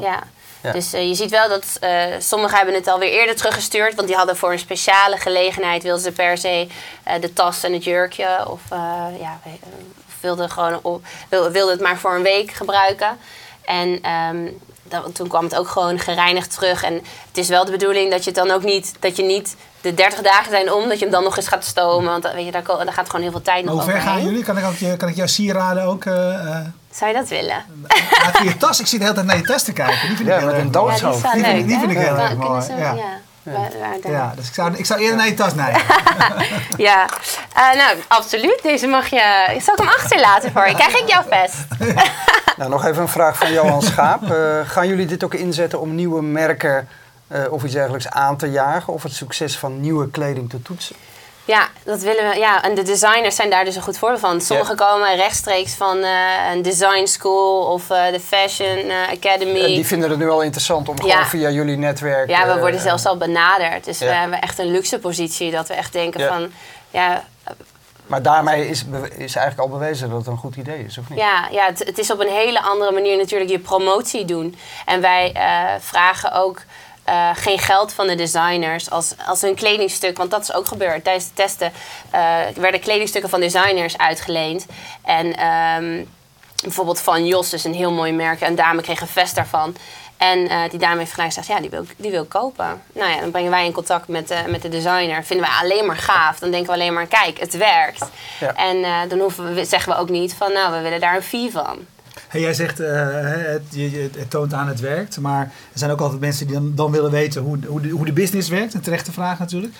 [0.00, 0.18] Ja.
[0.62, 0.72] Ja.
[0.72, 1.78] Dus je ziet wel dat
[2.18, 3.94] sommigen hebben het alweer eerder teruggestuurd.
[3.94, 6.68] Want die hadden voor een speciale gelegenheid wilden ze per se
[7.20, 8.48] de tas en het jurkje.
[8.48, 8.60] Of
[9.18, 9.40] ja,
[10.22, 13.16] wilden gewoon op, wil- wilden het maar voor een week gebruiken.
[13.64, 14.46] En ehm,
[14.82, 16.82] dat- toen kwam het ook gewoon gereinigd terug.
[16.82, 16.94] En
[17.28, 19.94] het is wel de bedoeling dat je het dan ook niet, dat je niet de
[19.94, 22.10] 30 dagen zijn om, dat je hem dan nog eens gaat stomen.
[22.10, 24.22] Want eh, weet je, daar, gaat gewoon heel veel tijd Maar nog hoe ver gaan
[24.22, 24.44] jullie?
[24.44, 26.04] Kan ik, ook, je- kan ik jouw sieraden ook...
[26.04, 27.64] eh eh Zou je dat willen?
[28.38, 30.08] we je tas, ik zit de hele tijd naar je tas te kijken.
[30.08, 31.80] Die vind Ja, ik met een doos- Ja, die vind ik- leuk, die hè?
[31.80, 32.96] vind ik heel Kan- erg kunnen mooi, ze- ja.
[33.42, 33.52] Ja.
[33.52, 34.10] Waar- waar dan?
[34.10, 35.82] Ja, dus ik zou, ik zou eerder naar je tas neigen.
[36.76, 37.06] Ja,
[37.54, 38.58] Eh, nou absoluut.
[38.62, 39.56] Deze mag je.
[39.62, 40.74] Zal ik hem achterlaten voor je?
[40.74, 41.56] Krijg ik jouw vest?
[42.56, 44.30] Nou, nog even een vraag van Johan Schaap.
[44.30, 46.88] Eh, gaan jullie dit ook inzetten om nieuwe merken
[47.28, 48.92] eh, of iets dergelijks aan te jagen?
[48.92, 50.96] Of het succes van nieuwe kleding te toetsen?
[51.44, 52.38] Ja, dat willen we.
[52.38, 54.40] Ja, en de designers zijn daar dus een goed voorbeeld van.
[54.40, 59.60] Sommigen komen rechtstreeks van eh, een design school of eh, de Fashion eh, Academy.
[59.60, 61.02] En die vinden het nu al interessant om Ja.
[61.02, 62.28] gewoon via jullie netwerk...
[62.28, 63.84] Ja, we worden zelfs al benaderd.
[63.84, 66.50] Dus we hebben echt een luxe positie dat we echt denken van...
[66.90, 67.24] Ja,
[68.06, 68.84] Maar daarmee is,
[69.16, 71.18] is eigenlijk al bewezen dat het een goed idee is, of niet?
[71.18, 74.56] Ja, ja het, het is op een hele andere manier natuurlijk je promotie doen.
[74.86, 75.34] En wij
[75.80, 76.62] vragen ook
[77.08, 80.16] uh, geen geld van de designers als, als hun kledingstuk.
[80.16, 81.04] Want dat is ook gebeurd.
[81.04, 81.72] Tijdens de testen
[82.14, 84.66] uh, werden kledingstukken van designers uitgeleend.
[85.04, 86.08] En um,
[86.62, 88.40] bijvoorbeeld van Jos, dus een heel mooi merk.
[88.40, 89.76] Een dame kreeg een vest daarvan.
[90.16, 92.82] En uh, die dame heeft gelijk gezegd, ja, die wil, die wil kopen.
[92.92, 95.24] Nou ja, dan brengen wij in contact met, uh, met de designer.
[95.24, 96.38] Vinden wij alleen maar gaaf.
[96.38, 98.04] Dan denken we alleen maar, kijk, het werkt.
[98.40, 98.54] Ja.
[98.54, 101.22] En uh, dan hoeven we, zeggen we ook niet van, nou, we willen daar een
[101.22, 101.86] fee van.
[102.32, 105.20] Jij zegt, het, je, het, toont aan het werkt.
[105.20, 108.04] Maar er zijn ook altijd mensen die dan, dan willen weten hoe, hoe, de, hoe
[108.04, 108.74] de business werkt.
[108.74, 109.74] Een terechte vraag natuurlijk.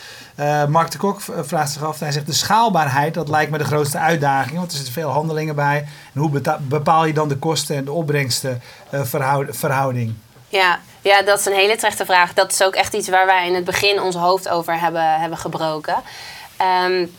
[0.69, 3.99] Mark de Kok vraagt zich af, hij zegt, de schaalbaarheid, dat lijkt me de grootste
[3.99, 4.59] uitdaging.
[4.59, 5.89] Want er zitten veel handelingen bij.
[6.15, 10.15] En hoe bepaal je dan de kosten en de opbrengsten verhoud, verhouding?
[10.49, 12.35] Ja, ja, dat is een hele terechte vraag.
[12.35, 15.39] Dat is ook echt iets waar wij in het begin ons hoofd over hebben, hebben
[15.39, 15.97] gebroken.
[16.87, 17.11] Um,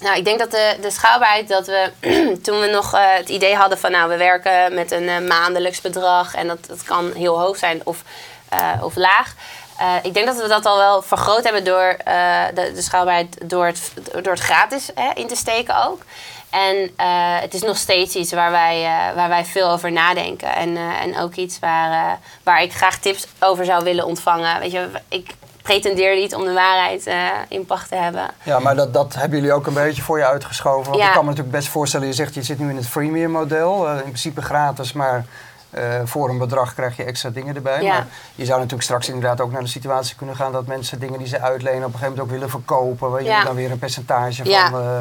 [0.00, 1.90] nou, ik denk dat de, de schaalbaarheid dat we
[2.42, 5.80] toen we nog uh, het idee hadden van nou, we werken met een uh, maandelijks
[5.80, 8.02] bedrag en dat, dat kan heel hoog zijn of,
[8.52, 9.34] uh, of laag.
[10.02, 11.96] ik denk dat we dat al wel vergroot hebben door
[12.54, 16.02] de, de schaalbaarheid door het, door het gratis hè, in te steken ook.
[16.50, 16.90] En
[17.40, 18.82] het is nog steeds iets waar wij,
[19.14, 20.54] waar wij veel over nadenken.
[20.54, 24.60] En, en ook iets waar, waar ik graag tips over zou willen ontvangen.
[24.60, 27.10] Weet je, ik pretendeer niet om de waarheid
[27.48, 28.30] in pacht te hebben.
[28.42, 30.90] Ja, maar dat, dat hebben jullie ook een beetje voor je uitgeschoven.
[30.90, 31.08] Want ja.
[31.08, 33.88] ik kan me natuurlijk best voorstellen, je zegt je zit nu in het freemium model.
[33.88, 35.24] in principe gratis, maar
[35.70, 37.82] uh, voor een bedrag krijg je extra dingen erbij.
[37.82, 37.92] Ja.
[37.92, 41.18] Maar je zou natuurlijk straks inderdaad ook naar de situatie kunnen gaan dat mensen dingen
[41.18, 43.10] die ze uitlenen op een gegeven moment ook willen verkopen.
[43.10, 45.00] Waar je dan weer een percentage van, uh,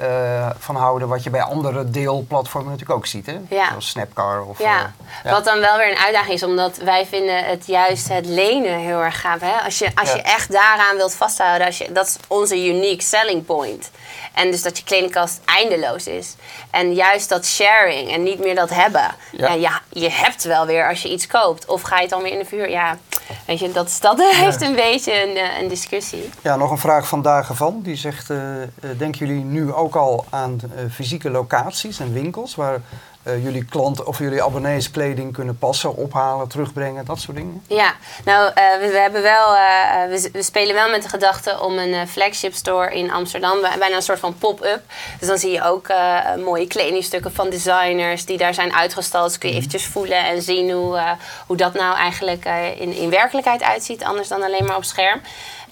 [0.00, 1.08] uh, van houden.
[1.08, 3.26] Wat je bij andere deelplatformen natuurlijk ook ziet.
[3.26, 3.38] Hè?
[3.68, 4.44] Zoals Snapcar.
[4.44, 4.92] Of, ja.
[5.24, 9.02] Wat dan wel weer een uitdaging is, omdat wij vinden het juist het lenen heel
[9.02, 9.40] erg gaaf.
[9.40, 9.64] Hè?
[9.64, 13.44] Als je, als je echt daaraan wilt vasthouden, als je, dat is onze unique selling
[13.44, 13.90] point.
[14.34, 16.34] En dus dat je kledingkast eindeloos is.
[16.70, 19.14] En juist dat sharing en niet meer dat hebben.
[19.32, 19.52] Ja.
[19.52, 21.66] ja, je hebt wel weer als je iets koopt.
[21.66, 22.70] Of ga je het dan weer in de vuur?
[22.70, 22.96] Ja,
[23.46, 26.30] weet je, dat, dat heeft een beetje een, eh, een, discussie.
[26.42, 27.80] Ja, nog een vraag van Dagen van.
[27.82, 28.38] Die zegt, uh,
[28.96, 32.54] denken jullie nu ook al aan uh, fysieke locaties en winkels...
[32.54, 32.80] waar
[33.26, 37.62] uh, jullie klanten of jullie abonnees kleding kunnen passen, ophalen, terugbrengen, dat soort dingen?
[37.66, 41.60] Ja, nou, uh, we, we, hebben wel, uh, we, we, spelen wel met de gedachte
[41.60, 44.82] om een flagship store in Amsterdam, bijna een soort van pop-up.
[45.18, 45.88] Dus dan zie je ook
[46.44, 49.28] mooie kledingstukken van designers die daar zijn uitgestald.
[49.28, 49.64] Dus kun je mhm.
[49.64, 52.44] eventjes voelen en zien hoe, hoe dat nou eigenlijk
[52.78, 55.20] in, in werkelijkheid uitziet, anders dan alleen maar op scherm.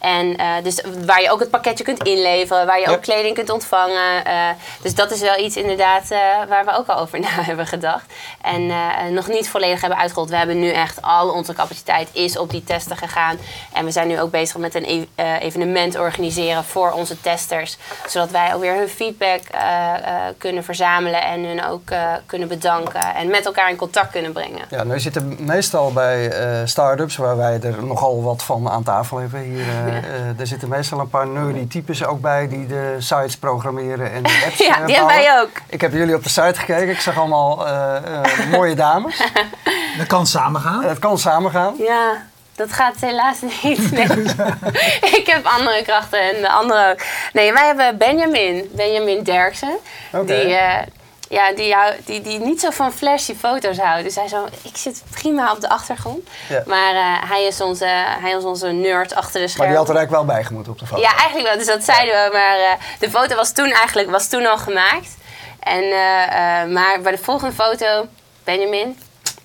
[0.04, 3.50] En uh, dus waar je ook het pakketje kunt inleveren, waar je ook kleding kunt
[3.50, 4.26] ontvangen.
[4.26, 4.48] Uh,
[4.82, 8.12] dus dat is wel iets inderdaad uh, waar we ook al over na hebben gedacht.
[8.40, 8.72] En
[9.14, 10.30] nog niet volledig hebben uitgerold.
[10.30, 13.36] We hebben nu echt al onze capaciteit is op die testen gegaan.
[13.72, 17.76] En we zijn nu ook bezig met een e evenement organiseren voor onze testers.
[18.06, 19.40] Zodat wij ook weer hun feedback
[20.38, 21.88] kunnen verzamelen en hun ook
[22.26, 23.14] kunnen bedanken.
[23.14, 24.62] En met elkaar in contact kunnen brengen.
[24.70, 26.32] Ja, nu zitten meestal bij
[26.64, 31.00] start-ups, waar wij er nogal wat van aan tafel hebben hier uh, er zitten meestal
[31.00, 34.94] een paar nerdy types ook bij die de sites programmeren en de apps Ja, die
[34.94, 35.50] hebben wij ook.
[35.68, 36.88] Ik heb jullie op de site gekeken.
[36.88, 37.96] Ik zag allemaal uh,
[38.56, 39.22] mooie dames.
[39.98, 40.82] Dat kan samengaan.
[40.82, 41.74] Dat kan samengaan.
[41.78, 42.22] Ja.
[42.56, 43.90] Dat gaat helaas niet.
[43.92, 44.06] Nee.
[45.00, 46.98] ik heb andere krachten en de andere.
[47.32, 49.76] Nee, wij hebben Benjamin, Benjamin Derksen.
[50.12, 50.44] Okay.
[50.44, 50.56] Die,
[51.28, 54.04] ja, die, die, die niet zo van flashy foto's houdt.
[54.04, 56.28] Dus hij zo, ik zit prima op de achtergrond.
[56.66, 57.86] Maar uh, hij, is onze,
[58.20, 59.56] hij is onze nerd achter de schermen.
[59.56, 61.02] Maar die had er eigenlijk wel bijgemoet op de foto.
[61.02, 61.56] Ja, eigenlijk wel.
[61.58, 62.30] Dus dat zeiden we.
[62.32, 65.16] Maar uh, de foto was toen eigenlijk was toen al gemaakt.
[65.60, 68.06] En, uh, maar bij de volgende foto,
[68.44, 68.98] Benjamin,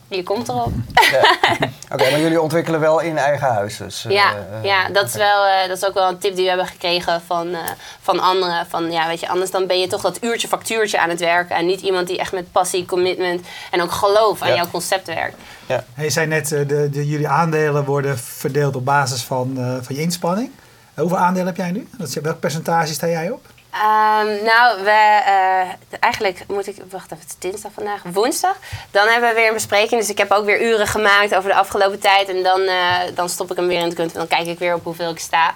[0.10, 0.72] je komt erop.
[1.12, 1.22] Ja.
[1.94, 4.06] Oké, maar jullie ontwikkelen wel in eigen huis dus?
[4.08, 6.50] Ja, uh, ja dat, is wel, uh, dat is ook wel een tip die we
[6.50, 7.58] hebben gekregen van, uh,
[8.02, 8.66] van anderen.
[8.66, 11.56] Van, ja, weet je, anders dan ben je toch dat uurtje factuurtje aan het werken.
[11.56, 14.56] En niet iemand die echt met passie, commitment en ook geloof aan ja.
[14.56, 15.36] jouw concept werkt.
[15.66, 15.84] Ja.
[15.98, 20.52] Je zei net, de, de, jullie aandelen worden verdeeld op basis van, van je inspanning.
[20.96, 21.88] hoeveel aandelen heb jij nu?
[22.22, 23.46] Welk percentage sta jij op?
[23.74, 28.58] Um, nou, we, uh, eigenlijk moet ik, wacht even, het is dinsdag vandaag, woensdag.
[28.92, 30.00] Dan hebben we weer een bespreking.
[30.00, 32.30] Dus ik heb ook weer uren gemaakt over de afgelopen tijd.
[32.30, 34.14] En dan, uh, dan stop ik hem weer in het kunt.
[34.14, 35.54] Dan kijk ik weer op hoeveel ik sta.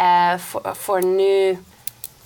[0.00, 1.58] Uh, voor, voor nu,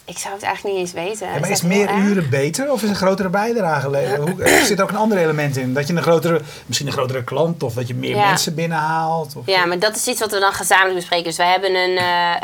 [0.05, 1.27] ik zou het eigenlijk niet eens weten.
[1.27, 3.87] Ja, maar is, is meer uren beter of is een grotere bijdrage?
[4.17, 5.75] Hoe, er zit ook een ander element in.
[5.75, 8.29] Dat je een grotere, misschien een grotere klant of dat je meer ja.
[8.29, 9.37] mensen binnenhaalt.
[9.37, 11.25] Of ja, maar dat is iets wat we dan gezamenlijk bespreken.
[11.25, 11.99] Dus we hebben een...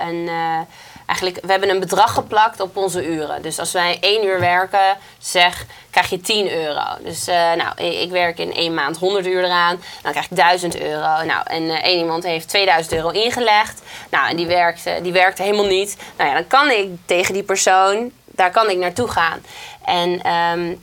[0.09, 0.67] een
[1.07, 3.43] eigenlijk, we hebben een bedrag geplakt op onze uren.
[3.43, 6.85] Dus als wij één uur werken, zeg, krijg je 10 euro.
[7.03, 10.81] Dus uh, nou, ik werk in één maand 100 uur eraan, dan krijg ik 1000
[10.81, 11.25] euro.
[11.25, 13.83] Nou, en uh, één iemand heeft 2000 euro ingelegd.
[14.11, 15.97] Nou, en die werkte, die werkte helemaal niet.
[16.17, 19.40] Nou ja, dan kan ik tegen die persoon daar kan ik naartoe gaan.
[19.85, 20.75] En ehm,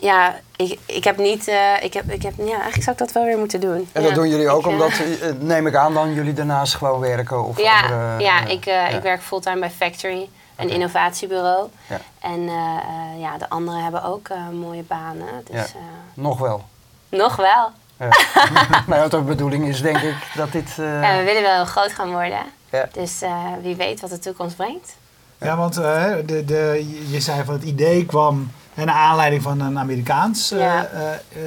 [0.00, 3.12] ja, ik, ik heb niet, uh, ik heb, ik heb, ja, eigenlijk zou ik dat
[3.12, 3.88] wel weer moeten doen.
[3.92, 4.92] En dat doen jullie ook, omdat,
[5.38, 7.44] neem ik aan dan, jullie daarnaast gewoon werken?
[7.44, 8.86] Of ja, andere, ja, ik, ja.
[8.86, 11.70] ik werk fulltime bij Factory een innovatiebureil.
[11.88, 12.00] Ja.
[12.18, 15.44] En uh, ja, de anderen hebben ook uh, mooie banen.
[15.50, 15.78] Dus, ja.
[16.14, 16.64] Nog wel.
[17.08, 17.70] Nog wel.
[17.98, 18.08] Ja.
[18.86, 20.74] maar wat de bedoeling is, denk ik, dat dit...
[20.76, 22.42] Ja, we willen wel groot gaan worden.
[22.70, 22.88] Ja.
[22.92, 23.20] Dus
[23.62, 24.96] wie weet wat de toekomst brengt.
[25.40, 28.50] Ja, want de, de, je zei van het idee kwam
[28.86, 30.54] naar aanleiding van een Amerikaans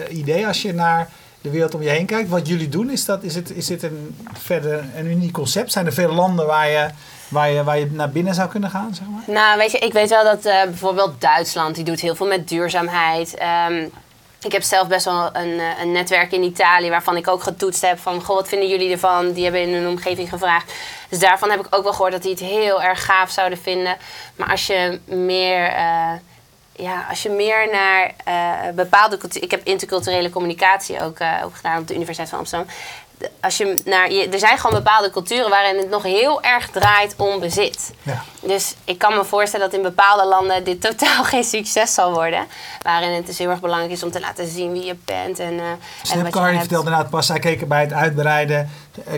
[0.09, 0.47] idee.
[0.47, 1.09] Als je naar
[1.41, 3.83] de wereld om je heen kijkt, wat jullie doen, is, dat, is, het, is dit
[3.83, 5.71] een, verder een uniek concept?
[5.71, 6.89] Zijn er veel landen waar je
[7.31, 9.35] waar je, waar je naar binnen zou kunnen gaan, zeg maar?
[9.35, 12.47] Nou, weet je, ik weet wel dat uh, bijvoorbeeld Duitsland, die doet heel veel met
[12.47, 13.41] duurzaamheid.
[13.69, 13.91] Um,
[14.41, 17.81] ik heb zelf best wel een, eh, een, netwerk in Italië waarvan ik ook getoetst
[17.81, 19.31] heb van, goh, wat vinden jullie ervan?
[19.31, 20.73] Die hebben in hun omgeving gevraagd.
[21.09, 23.97] Dus daarvan heb ik ook wel gehoord dat die het heel erg gaaf zouden vinden.
[24.35, 25.71] Maar als je meer...
[25.71, 26.11] Uh,
[26.81, 31.81] ja, als je meer naar uh, bepaalde Ik heb interculturele communicatie ook, uh, ook gedaan
[31.81, 32.67] op de Universiteit van Amsterdam
[33.39, 37.39] als je naar, er zijn gewoon bepaalde culturen waarin het nog heel erg draait om
[37.39, 37.93] bezit.
[38.03, 38.23] Ja.
[38.41, 42.45] Dus ik kan me voorstellen dat in bepaalde landen dit totaal geen succes zal worden.
[42.81, 45.39] Waarin het dus heel erg belangrijk is om te laten zien wie je bent.
[45.39, 45.69] En, uh,
[46.11, 48.69] en wat je vertelde inderdaad pas, zij keken bij het uitbreiden,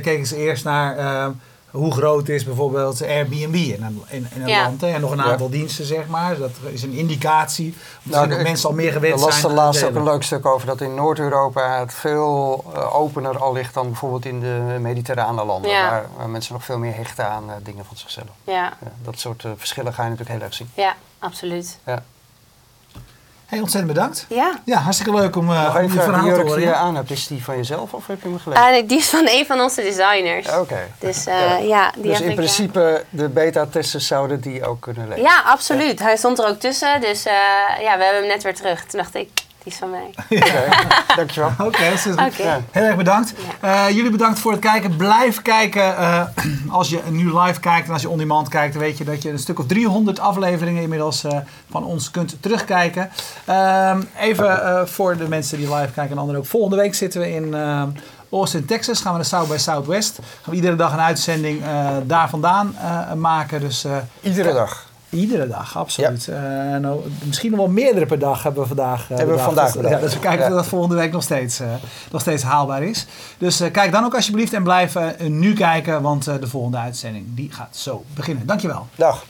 [0.02, 0.98] keken ze eerst naar...
[1.74, 4.84] Hoe groot is bijvoorbeeld Airbnb in een, in, in een land.
[4.84, 6.38] En nog een aantal diensten, zeg maar.
[6.38, 7.76] Dat is een indicatie.
[8.04, 9.32] Nou, dat mensen al meer gewend zijn.
[9.32, 13.38] Er las laatst ook een leuk stuk over dat in Noord-Europa het veel uh, opener
[13.38, 15.72] al ligt dan bijvoorbeeld in de mediterrane landen.
[15.72, 18.30] Waar, waar, mensen nog veel meer hechten aan uh, dingen van zichzelf.
[18.44, 18.74] Ja.
[19.04, 20.70] dat soort uh, verschillen ga je natuurlijk heel erg zien.
[20.74, 21.80] Ja, absoluut.
[21.86, 22.04] Ja.
[23.46, 24.26] Hey, ontzettend bedankt.
[24.30, 24.60] Ja.
[24.66, 26.56] Ja, hartstikke leuk om, uh, om je verhaal te horen.
[26.56, 28.82] die je aan hebt, is die van jezelf of heb je hem gelezen?
[28.82, 30.58] Uh, die is van een van onze designers.
[30.58, 30.80] Oké.
[31.00, 31.58] Dus, uh, ja.
[31.58, 31.92] ja.
[31.96, 35.24] die dus in principe, de beta-testers zouden die ook kunnen lezen?
[35.24, 36.00] Ja, absoluut.
[36.00, 37.02] Hij stond er ook tussen.
[37.02, 38.86] Dus ja, we hebben hem net weer terug.
[38.86, 39.30] Toen dacht ik,
[39.64, 40.14] die is van mij.
[40.44, 41.16] Okay.
[41.16, 41.50] Dankjewel.
[41.58, 42.64] Oké, okay, okay.
[42.72, 43.34] heel erg bedankt.
[43.64, 44.96] Uh, jullie bedankt voor het kijken.
[44.96, 45.82] Blijf kijken.
[45.82, 46.24] Uh,
[46.78, 49.22] als je nu live kijkt en als je on demand kijkt, dan weet je dat
[49.22, 51.38] je een stuk of 300 afleveringen inmiddels uh,
[51.70, 53.10] van ons kunt terugkijken.
[53.46, 56.48] Ehm, even voor de mensen die live kijken en anderen ook.
[56.48, 57.56] Volgende week zitten we in
[58.32, 59.02] Austin, Texas.
[59.02, 60.16] Gaan we naar South by Southwest.
[60.16, 61.62] Gaan we iedere dag een uitzending
[62.04, 62.76] daar vandaan
[63.16, 63.60] maken.
[63.60, 63.86] Dus,
[64.22, 64.92] iedere dag?
[65.14, 66.26] Iedere dag, absoluut.
[66.26, 66.74] Ja.
[66.74, 69.10] Uh, nou, misschien nog wel meerdere per dag hebben we vandaag.
[69.12, 71.62] Uh, hebben we vandaag dus, ja, dus we kijken of dat volgende week nog steeds,
[71.62, 71.68] uh,
[72.12, 73.06] nog steeds haalbaar is.
[73.38, 74.96] Dus kijk dan ook alsjeblieft en blijf
[75.28, 78.46] nu kijken, want de volgende uitzending die gaat zo beginnen.
[78.46, 78.88] Dankjewel.
[78.96, 79.26] Dag.